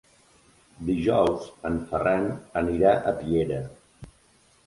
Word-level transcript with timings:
Dijous 0.85 1.43
en 1.69 1.75
Ferran 1.91 2.25
anirà 2.63 2.93
a 3.09 3.13
Piera. 3.21 3.63